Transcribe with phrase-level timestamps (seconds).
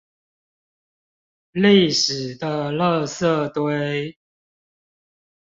[1.53, 4.17] 歷史的垃圾堆